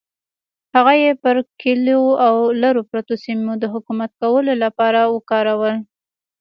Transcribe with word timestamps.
هغه 0.75 0.93
یې 1.03 1.11
پر 1.23 1.35
کلیو 1.61 2.03
او 2.25 2.35
لرو 2.61 2.81
پرتو 2.91 3.13
سیمو 3.23 3.53
د 3.59 3.65
حکومت 3.73 4.11
کولو 4.21 4.53
لپاره 4.63 4.99
وکارول. 5.15 5.75